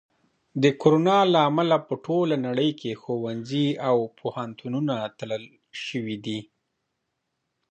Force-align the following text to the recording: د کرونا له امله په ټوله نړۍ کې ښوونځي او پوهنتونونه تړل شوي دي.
د 0.63 0.65
کرونا 0.81 1.19
له 1.33 1.39
امله 1.49 1.77
په 1.87 1.93
ټوله 2.05 2.35
نړۍ 2.47 2.71
کې 2.79 2.99
ښوونځي 3.01 3.67
او 3.89 3.97
پوهنتونونه 4.19 4.95
تړل 5.19 5.43
شوي 5.85 6.17
دي. 6.25 6.39